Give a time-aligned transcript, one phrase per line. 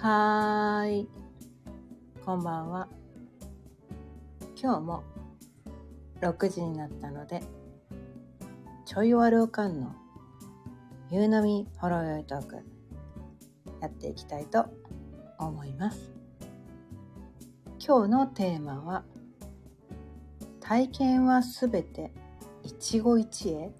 [0.00, 1.08] はーい。
[2.24, 2.86] こんばんは。
[4.54, 5.02] 今日も
[6.20, 7.42] 6時になったので、
[8.84, 9.96] ちょいわるおかんの
[11.10, 12.56] 夕飲みほろよいトーク
[13.80, 14.66] やっていきたいと
[15.36, 16.12] 思います。
[17.84, 19.04] 今日のテーマは、
[20.60, 22.12] 体験はすべて
[22.62, 23.72] 一期一会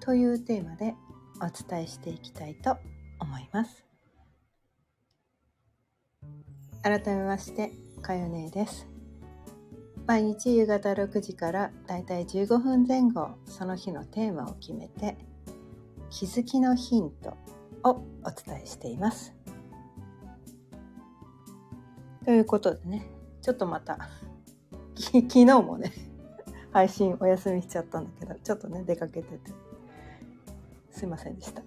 [0.00, 0.94] というテーマで
[1.40, 2.76] お伝えしていきたいと
[3.18, 3.91] 思います。
[6.82, 7.70] 改めまして
[8.02, 8.88] かよねです。
[10.04, 15.16] 毎日夕方6時からだいたい15分前後その日のテーマを決めて
[16.10, 17.36] 気づきのヒント
[17.88, 19.32] をお伝えしています。
[22.24, 23.06] ということでね
[23.42, 24.10] ちょっとまた
[24.96, 25.92] 昨日もね
[26.72, 29.52] 配信お休みしちゃったんだけどちょっとね出かけてて
[30.90, 31.62] すいませんでした。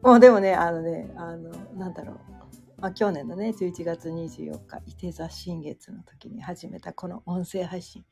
[0.00, 2.37] もうでもねあのねあのなんだろう。
[2.80, 8.04] まあ、去年のね11月24日伊手座新月の時に始めたこの音声配信。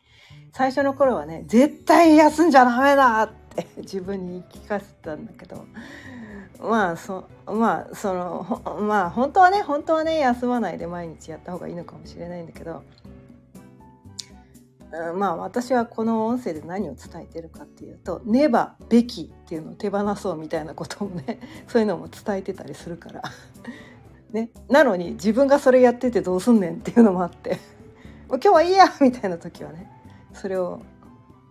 [0.52, 5.66] 最初の頃はね絶対休んじゃダメだって自分に言い聞かせたんだけど。
[6.58, 12.82] まあそまあそのまあ本当はね本当はね休まないで毎日やった方がいいのかもしれないんだけど、
[14.90, 23.22] うん、まあ私はこの音声で何を伝えてるかっていうと「ねばべき」っていうのを手放そうみたいなこともねそういうのも伝えてたりするから。
[24.36, 27.58] ね、なのに自分がそれやっててどうすんねんっていうのもあって。
[28.28, 29.88] もう今日はいいやみたいな時はね
[30.34, 30.80] それを、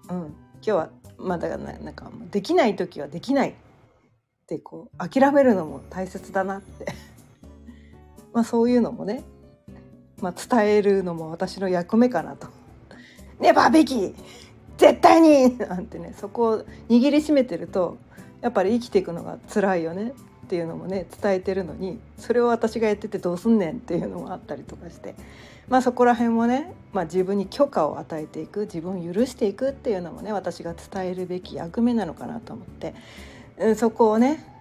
[0.09, 3.53] うん、今日はまだなんかできない時はできないっ
[4.45, 6.85] てこう諦めるのも大切だなって。
[8.33, 9.23] まあそういうのもね、
[10.21, 12.49] まあ、伝えるのも私の役目かなと。
[13.41, 14.13] ねばべき
[14.77, 15.57] 絶対に!
[15.57, 17.97] なんてねそこを握りしめてると
[18.41, 20.13] やっぱり生きていくのが辛いよね。
[20.45, 25.15] っていうのもね伝えてるのにそれを私がやっててどうすんねんっていうのもあったりとかして
[25.67, 32.93] まあそこら辺もね、まあ、自分に許可を与えていく自分を許していくっていうのもね私が伝えるべき役目なのかなと思って、
[33.57, 34.51] うん、そこをね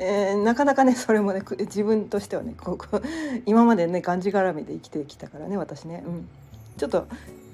[0.00, 3.00] えー、なかなかねそれもね自分としてはねここ
[3.46, 6.28] 今までねがんじがらみで生きてきたからね私ね、うん、
[6.76, 7.06] ちょっと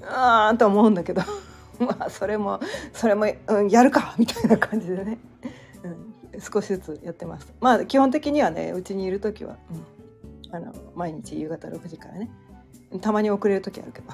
[0.07, 1.21] ああと思うんだけど
[1.79, 2.59] まあそれも
[2.93, 5.19] それも、うん、やるかみたいな感じでね、
[6.41, 12.29] 少しずつやってますまあ基本的にはねうちにいる時は、うん、あの毎日夕方6時からね。
[12.99, 14.07] たまに遅れる時あるけど。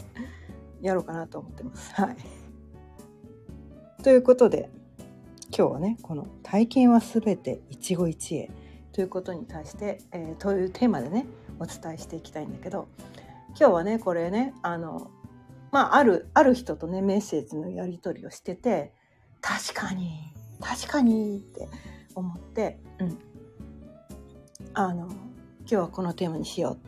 [0.80, 1.92] やろうかなと思ってます。
[1.94, 2.16] はい。
[4.02, 4.70] ということで
[5.56, 8.50] 今日はねこの「体験は全て一期一会」
[8.92, 11.26] ということに対して、えー、というテーマでね
[11.58, 12.86] お伝えしていきたいんだけど
[13.58, 15.10] 今日はねこれねあの
[15.72, 18.92] まああるある人とねメッセージのやり取りをしてて
[19.40, 21.68] 確かに確かにって
[22.14, 23.18] 思って、うん、
[24.74, 25.16] あの今
[25.66, 26.78] 日はこのテーマにしよ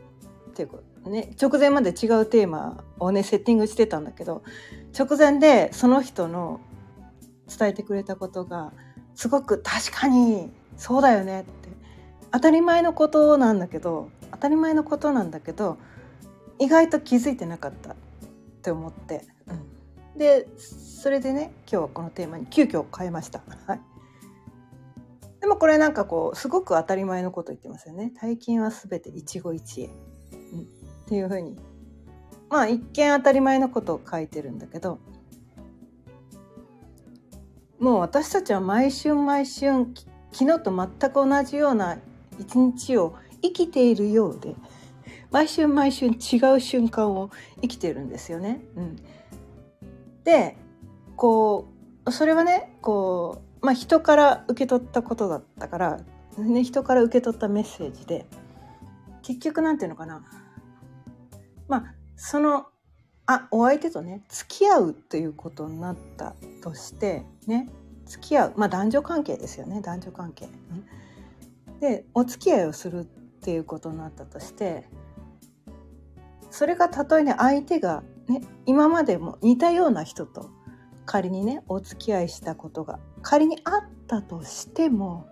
[0.47, 0.89] うっていうこと。
[1.11, 4.43] ね直前まで違うテーマをねセッティングしてたんだけど
[4.99, 6.61] 直前でその人の
[7.49, 8.73] 伝えてくれたことが
[9.15, 11.69] すごく確かにそうだよねって
[12.33, 15.78] 当たり前のことなんだけど当たり前のことなんだけど
[16.59, 17.95] 意外と気づいてなかったっ
[18.62, 19.68] て思って、うん、
[20.19, 23.43] でそれでね今日はこのテーマに急遽変えました。
[23.67, 23.81] はい
[25.41, 28.12] でもこれなんかこうすごく当たり前のこと言ってますよね。
[28.21, 29.91] 大金はすべて一期一会、
[30.53, 30.65] うん、っ
[31.07, 31.57] ていうふうに
[32.51, 34.99] まあ一見当たり前のことを書いてるんだけど
[37.78, 39.87] もう私たちは毎春毎春
[40.33, 41.99] 昨日と全く同じような
[42.39, 44.57] 一日を生きているようで
[45.31, 47.31] 毎春毎春違う瞬間を
[47.61, 48.61] 生きてるんですよね。
[48.77, 48.97] うん、
[50.28, 50.59] で
[51.16, 51.69] こ
[52.05, 56.00] うそれはねこう、まあ、人から受け取ったことだったから、
[56.37, 58.27] ね、人から受け取ったメッセージで
[59.22, 60.22] 結局なんていうのかな。
[61.66, 62.66] まあその
[63.25, 67.71] あお相手とね付き合うということになったとしてね
[68.04, 68.53] 付き合う。
[68.57, 70.47] まあ男女関係ですよね男女関係。
[71.80, 73.04] でお付き合いをするっ
[73.41, 74.91] ていうことになったとして
[76.51, 80.51] それがたとえね相手がね今までも似たような人と
[81.07, 85.27] 仮にねお付き合いしたことが仮にあったとしても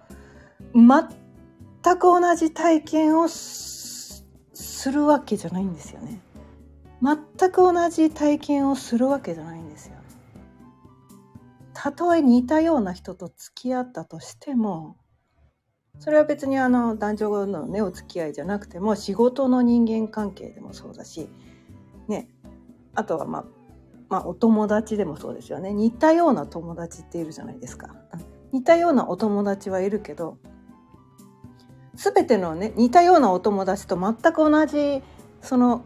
[0.75, 4.25] 全く同じ体験をす
[4.91, 6.21] るわけじゃないんですよね。
[7.03, 9.97] 全く同じ体験をするわけじゃないんですよ。
[11.75, 14.97] たとえ似たような人と付き合ったとしても
[15.99, 21.29] それは別にあの男女のねお付き合いじゃなくても仕事の人間関係でもそうだし
[22.09, 22.29] ね
[22.97, 23.45] あとはまあ
[24.09, 27.95] まあお友達でもそうですよね似たような友達っているじゃないですか
[28.53, 30.39] 似たようなお友達はいるけど
[31.95, 35.03] 全てのね似たようなお友達と全く同じ
[35.41, 35.85] その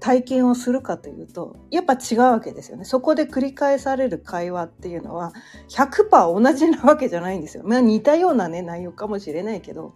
[0.00, 2.84] 体験をするかというとやっぱ違うわけですよね。
[2.84, 5.32] そこで繰り返される会話っていうのは
[5.70, 7.64] 100%同じなわけじゃないんですよ。
[7.66, 9.94] まあ似たようなね内容かもしれないけど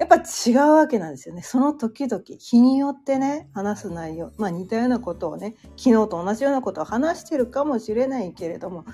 [0.00, 1.42] やっぱ違うわけなんですよね。
[1.42, 8.86] その時々日によってね話す内容まあ似たようなことをね昨日と同じようなことを話してるかもしれないけれども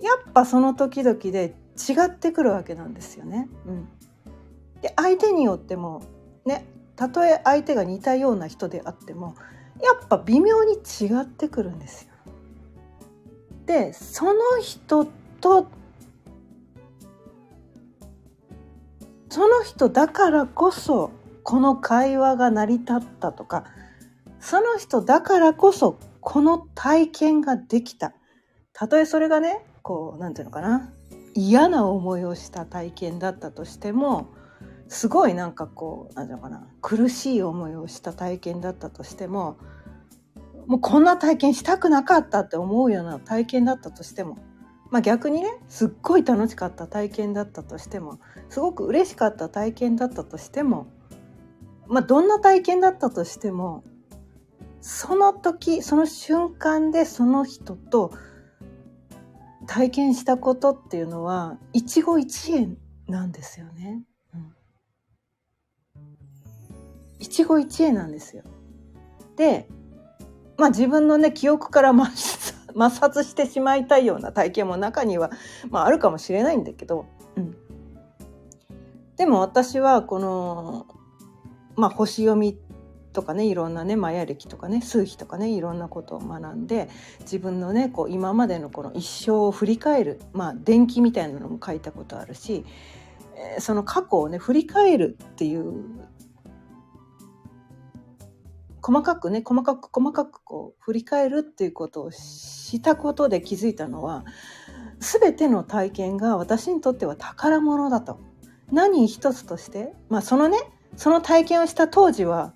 [0.00, 3.48] やっぱその時々で違ってくるわけなんですよね。
[3.66, 3.88] うん、
[4.80, 6.04] で相手によっても
[6.44, 6.64] ね
[6.94, 9.34] たとえ相手が似たような人であっても
[9.82, 12.12] やっぱ微妙に違ってくるんですよ。
[13.66, 15.06] でその人
[15.40, 15.66] と
[19.32, 21.10] その人だからこそ
[21.42, 23.64] この会話が成り立ったとか
[24.40, 28.12] その人だからこそこの体験ができた。
[28.74, 30.92] たとえそれがねこう何て言うのかな
[31.32, 34.28] 嫌な思いをした体験だったとしても
[34.88, 39.56] すごいなんかこう何て言うのかな苦しい思いをした体験だったとしても
[40.66, 44.36] もうこんな体験したくなかったって思うような体験だったとしても
[44.92, 50.86] まあ逆にねすっごい楽しかった体験だったとしてもすごく嬉しかった体験だったとしても
[51.86, 53.84] まあどんな体験だったとしても
[54.82, 58.12] その時その瞬間でその人と
[59.66, 62.76] 体験したことっていうのは一期一会
[63.08, 64.02] なんですよね。
[64.34, 64.52] うん、
[67.18, 68.42] 一期一会なんですよ。
[69.36, 69.68] で、
[70.58, 72.06] まあ自分のね記憶から抹
[72.90, 75.30] 殺してしまいたいような体験も中には、
[75.70, 77.56] まあ、あるかもしれないんだけど、うん、
[79.16, 80.86] でも私はこの、
[81.76, 82.58] まあ、星読み
[83.12, 86.88] とかねいろんなねマヤ歴とかね数秘とかねいろんなことを学んで
[87.20, 92.64] 自分のねこう今までのこの一生を振り返るまあ伝記みたいなのも書いたことあるし、
[93.56, 95.84] え、その過去をね振り返るっていう
[98.82, 104.24] 細かくね細かく細かくこう振り返るっていうことをしたことで気づいたのは
[104.98, 108.20] 全ての体験が私にとっては宝物だと。
[108.70, 110.58] 何一つとしてまあそのね
[110.96, 112.54] その体験をした当時は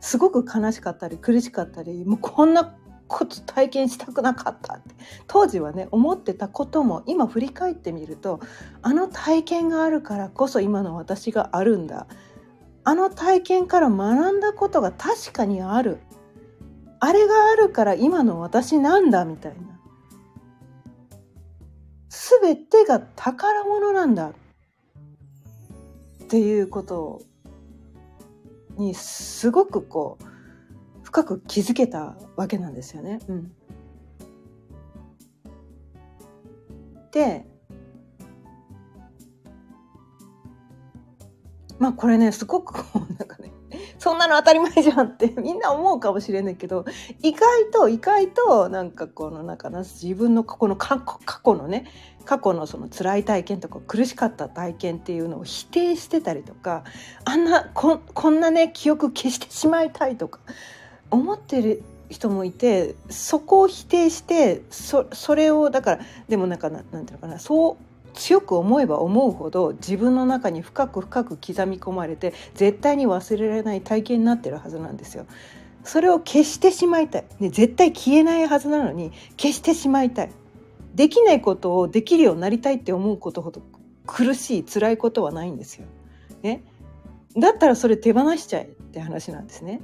[0.00, 2.76] すごく悲しかったり苦しかったりもうこんな
[3.08, 4.94] こと体験したくなかったって
[5.26, 8.40] 当時はね思ってたことも今振り返ってみると
[8.82, 12.06] あの体験があるからこそ今の私があるんだ
[12.84, 15.98] あの体験から学んだことが確かにある。
[16.98, 19.80] あれがあるから今の私なんだみたいな。
[22.40, 24.30] 全てが宝物なんだ。
[24.30, 24.32] っ
[26.28, 27.22] ていうこと
[28.76, 30.24] にすごくこう
[31.02, 33.18] 深く気づけたわけなんですよね。
[33.26, 33.52] うん、
[37.10, 37.49] で
[41.80, 43.50] まあこれねすごくこうなんかね
[43.98, 46.84] そんなの当たり前じゃんってみんな思うかもしれないけど
[47.22, 51.02] 意外と意外となんかこのなんか自分の過去の過
[51.44, 51.86] 去のね
[52.26, 56.84] 過去のその辛い体験とか苦しかった体験っていうのを否定してたりとか
[57.24, 57.98] あんなこ
[58.30, 60.40] んなね記憶消してしまいたいとか
[61.10, 75.26] 思ってる人もいてそこを否定してそそれをだからでもなんかなんていうのかなそう強く思えば思うほど自分の中に深く深く刻み込まれて絶対に忘れられない体験になってるはずなんですよ。
[75.84, 80.30] それを消してしまいたい、ね、絶対消えないはずなのに消してしまいたい
[80.94, 83.62] できないことをできるようになりたいって思うことほど
[84.06, 85.86] 苦しい辛いことはないんですよ。
[86.42, 86.64] ね、
[87.36, 89.80] だったらそれ手放しちゃえって話なんですね。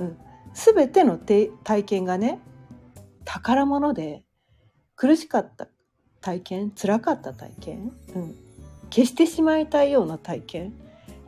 [0.00, 0.16] うん、
[0.54, 1.50] 全ての体
[1.84, 2.40] 験がね
[3.24, 4.22] 宝物で
[4.94, 5.68] 苦しかった
[6.26, 6.72] 体験？
[6.72, 8.34] 辛かった体験、うん、
[8.90, 10.72] 消してしまいたいような体験？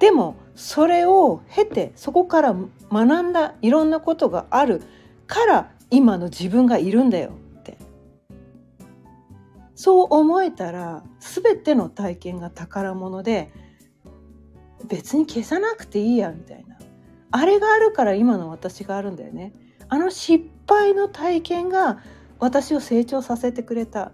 [0.00, 2.54] でもそれを経てそこから
[2.90, 4.82] 学んだいろんなことがある
[5.28, 7.78] から今の自分がいるんだよって。
[9.76, 13.52] そう思えたら全ての体験が宝物で
[14.88, 16.76] 別に消さなくていいやみたいな。
[17.30, 19.52] あれがあるから今の私があるんだよね。
[19.88, 22.00] あの失敗の体験が
[22.40, 24.10] 私を成長させてくれた。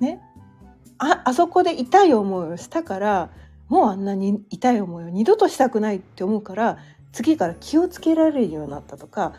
[0.00, 0.20] ね。
[0.98, 3.30] ああそこで痛い思いをしたから
[3.68, 6.78] もうあんなに痛い思いを二度としたくないって思うから
[7.12, 9.34] 次から気をつけられるようになったとか、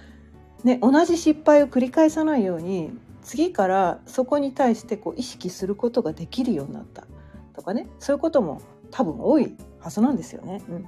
[0.64, 7.08] ね、同じ失敗を繰り返さないように次からそこに対してこう意識することができるようになった
[7.56, 7.88] とかね。
[8.00, 10.62] そういうことも多分多いはずなんですよね。
[10.70, 10.86] うん、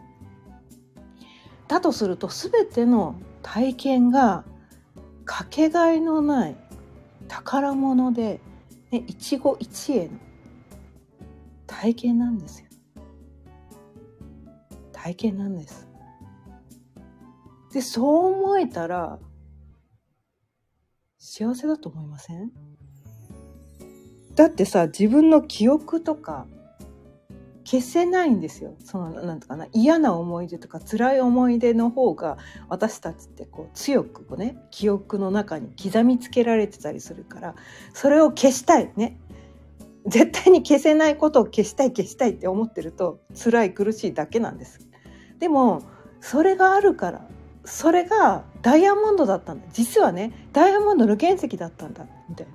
[1.68, 4.44] だとすると全ての体験が
[5.26, 6.56] かけがえのない
[7.28, 8.40] 宝物で、
[8.91, 10.17] ね、一期一会の
[11.65, 12.67] 体験なんですよ。
[14.94, 15.88] 体験なんです。
[17.72, 19.20] でそう思えたら
[21.20, 22.51] 幸せだと思いません？
[24.36, 26.48] だってさ自分の記憶とか
[27.70, 28.76] 消せないんですよ。
[28.80, 32.38] そのなんとかな嫌な思い出とか辛い思い出の方が
[32.70, 37.56] 私たちってこう強くこうね記憶の中に刻みつけられてたりするから
[37.94, 39.20] それを消したいね。
[40.06, 44.88] 絶対に消せないことを消したい消したいって思ってると辛い苦しいだけなんです。
[45.40, 45.84] でも
[46.22, 47.28] それがあるから
[47.66, 49.68] それがダイヤモンドだったんだ。
[49.74, 52.08] 実はねダイヤモンドの原石だったんだ。
[52.30, 52.54] みたいな。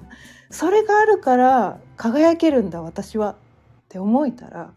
[0.48, 3.32] それがあるから輝けるんだ私は。
[3.32, 3.34] っ
[3.92, 4.72] て思えたら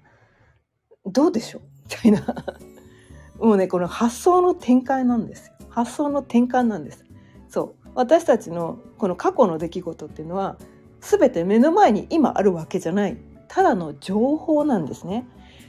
[1.06, 1.62] どうでしょう？
[2.08, 2.36] みたいな。
[3.40, 7.06] もうねこの発想の転換なんです発想の転換なんです。
[7.50, 7.90] そう。
[7.96, 10.58] 私たちのこの過去の出来事っていうのは
[11.02, 13.18] 全て目の前に今あるわけじゃない。
[13.48, 15.28] ただの情報なんですね。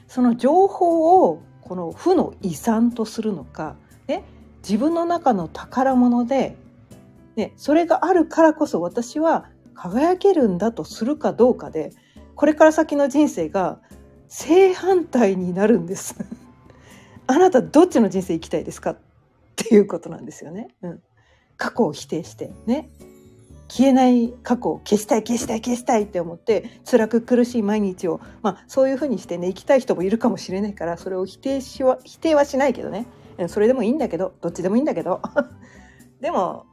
[0.08, 3.76] その情報をこの負の遺産とするのか、
[4.06, 4.22] ね、
[4.62, 6.56] 自分の中の宝物で、
[7.34, 11.92] ね、それがあるからこそ私は輝けるんだとするかどうかで
[12.36, 13.80] これから先の人生が
[14.28, 16.16] 正反対になるんです。
[17.26, 18.90] あなたどっちの人生生きたいですか？
[18.92, 18.98] っ
[19.56, 20.68] ていうことなんですよね。
[20.82, 21.02] うん、
[21.56, 22.90] 過去を否定してね。
[23.68, 33.06] 消えない過去を消したい消したい消したいって思って辛く苦しい毎日を、まあ、そういうふうにしてね生きたい人もいるかもしれないからそれを否定しは否定はしないけどね。
[33.48, 35.20] それでもいいんだけどどっちでもいいんだけど。
[36.20, 36.64] でも、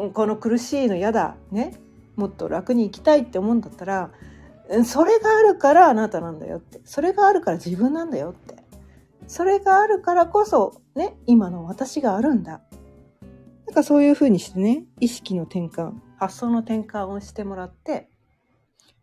[0.00, 1.74] うん、この苦しいの嫌だね。
[2.14, 4.10] もっと楽に生きたいって思うんだったら
[4.84, 6.80] それがあるからあなたなんだよって。
[6.84, 8.56] それがあるから自分なんだよって。
[9.26, 12.62] それがあるからこそね今の私があるんだ。
[13.66, 18.08] なんかそういうふうにしてね意識の転換発想の転換をしてもらって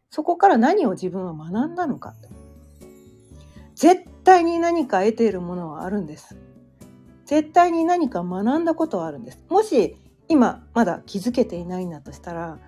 [0.09, 2.15] そこから何を自分は学んだのか
[3.75, 6.37] 絶対に何か得ているものはあるんです。
[7.25, 9.41] 絶対に何か学んだことはあるんです。
[9.49, 12.59] もし今まだ気づけていないんだとしたら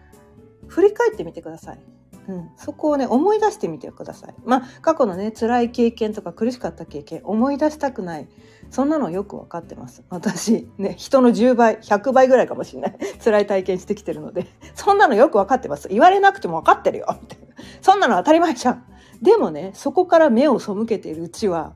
[0.67, 1.96] 振り返ってみてください。
[2.27, 4.35] うん、そこをね思い出してみてください。
[4.45, 8.27] まあ過去のね辛い経験とか苦しかった経験思い出したくない
[8.69, 10.03] そんなのよく分かってます。
[10.09, 15.87] 私ね人の10倍100倍ぐらいかもしれない 辛い体験してきてるのでそんなのよく分かってます。
[15.87, 17.45] 言われなくても分かってるよみたいな
[17.81, 18.83] そんなの当たり前じゃん。
[19.21, 21.73] でもねそこから目を背けているうちは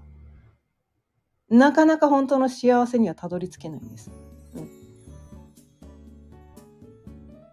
[1.49, 4.11] なかなか本当の幸せにはたどり着けないんです。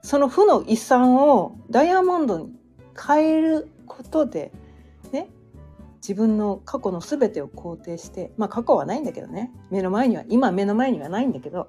[0.09, 2.58] その負の遺産をダイヤモンドに
[3.07, 4.53] 変えることで
[5.13, 5.29] ね
[5.97, 9.53] 自分の過去の全てを肯定してまあ過去はないんだけどね。
[9.71, 11.69] 目の前には今目の前にはないんだけど。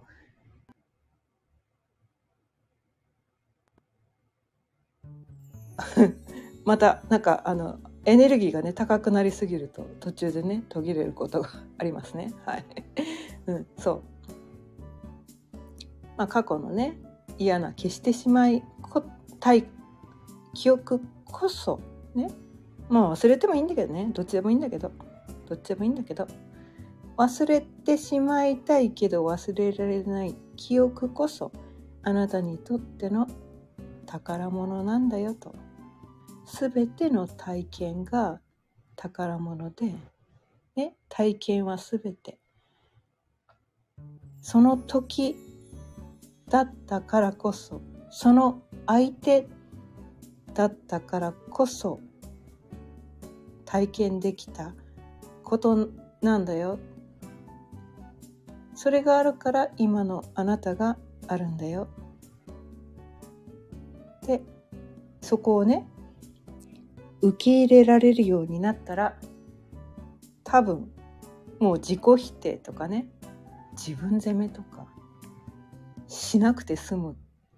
[6.65, 12.33] またなんかあのエネルギーがね高くなりすぎると途中でね途切れることがありますね。
[12.45, 12.65] はい、
[13.47, 14.03] うん、そう。
[16.17, 16.97] まあ過去のね
[17.37, 18.63] 嫌な消してしまい
[19.39, 19.65] たい
[20.53, 21.79] 記憶こそ
[22.15, 22.29] ね。
[22.89, 24.09] まあ忘れてもいいんだけどね。
[24.13, 24.91] どっちでもいいんだけど。
[25.47, 26.27] どっちでもいいんだけど。
[27.17, 31.51] 忘れてしまいたいけど忘れられない記憶こそ
[32.01, 33.27] あなたにとっての
[34.05, 35.53] 宝物なんだよと。
[36.45, 38.39] 全ての体験が
[38.95, 39.93] 宝物で、
[40.75, 42.39] ね、体験は全て。
[44.41, 45.35] その時
[46.47, 49.47] だったからこそその相手
[50.53, 51.99] だったからこそ
[53.65, 54.73] 体験できた
[55.43, 55.89] こと
[56.21, 56.79] なんだよ。
[58.73, 61.87] それがあるから今のあなたがあるんだよ。
[64.25, 64.41] で
[65.21, 65.87] そこをね
[67.21, 69.17] 受け入れられるようになったら
[70.43, 70.91] 多分
[71.59, 73.07] もう自己否定とかね
[73.73, 74.87] 自分責めとか
[76.07, 77.17] しなくて済む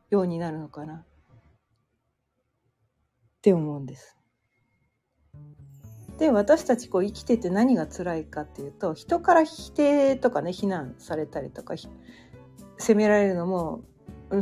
[0.10, 1.05] ようになるのかな。
[3.41, 4.15] って思うんです。
[6.19, 11.74] で私たちこう生きてて何が辛いかっていうと人から否定とかね非難されたりとか
[12.77, 13.81] 責められるのも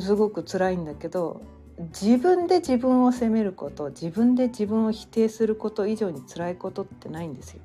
[0.02, 1.42] すごく辛いんだけど
[1.78, 7.62] 自分で自分を責めること自分で自分を否定すること以上に辛いことってないんですよ。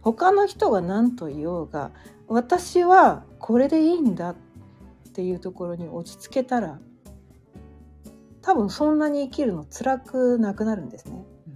[0.00, 1.90] 他の人が何と言おうが
[2.26, 4.36] 私はこれでいいんだっ
[5.12, 6.78] ていうところに落ち着けたら
[8.42, 11.24] 多分そんなに生きるの辛くなくなるんですね。
[11.46, 11.54] うん、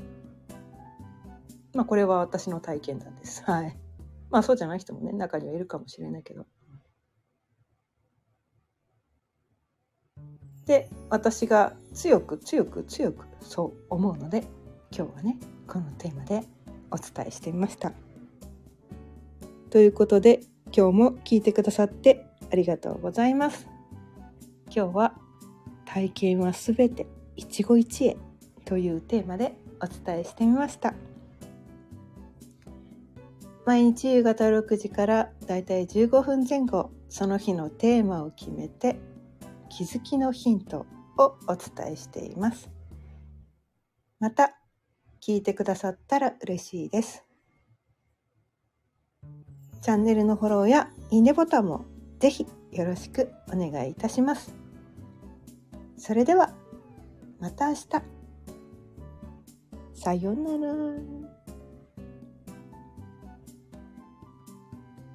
[1.75, 3.43] まあこれは私の体験談です。
[3.45, 3.77] はい。
[4.31, 6.47] まあそうじゃない人もね中にはいるかもしれないけど。
[10.67, 14.45] で私が強く強く強くそう思うので
[14.97, 15.37] 今日はね
[15.67, 16.45] このテーマで
[16.93, 17.93] お伝えしてみました。
[19.71, 20.41] ということで
[20.75, 23.67] 今日も聞いてくださってありがとうございます
[24.67, 25.15] 今日は
[25.93, 27.07] 体験はすべて
[27.37, 28.17] 一期一会
[28.65, 30.95] というテーマでお伝えしてみました。
[33.67, 38.97] 毎日夕方6時からだいたい15分前後その日のテーマを決めて
[39.69, 40.87] 気づきのヒント
[41.19, 42.71] をお伝えしています。
[44.19, 44.57] また
[45.21, 47.23] 聞いてくださったら嬉しいです。
[49.83, 51.85] チャンネルのフォローやいいねボタンも
[52.19, 54.62] ぜひよろしくお願いいたします。
[56.05, 56.53] それでは
[57.39, 57.87] また明日
[59.95, 61.32] さようなら。